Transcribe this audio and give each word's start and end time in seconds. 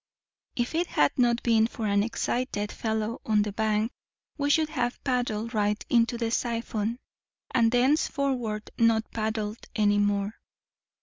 If 0.55 0.73
it 0.73 0.87
had 0.87 1.11
not 1.19 1.43
been 1.43 1.67
for 1.67 1.85
an 1.85 2.01
excited 2.01 2.71
fellow 2.71 3.21
on 3.23 3.43
the 3.43 3.51
bank, 3.53 3.91
we 4.35 4.49
should 4.49 4.69
have 4.69 4.99
paddled 5.03 5.53
right 5.53 5.85
into 5.91 6.17
the 6.17 6.31
siphon, 6.31 6.97
and 7.53 7.71
thenceforward 7.71 8.71
not 8.79 9.11
paddled 9.11 9.59
any 9.75 9.99
more. 9.99 10.39